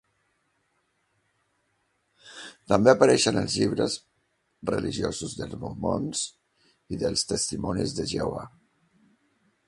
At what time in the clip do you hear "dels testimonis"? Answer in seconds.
7.03-7.93